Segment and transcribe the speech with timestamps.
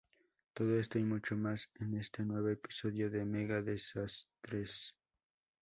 [0.55, 4.95] Todo esto y mucho más en este nuevo episodio de Mega Desastres.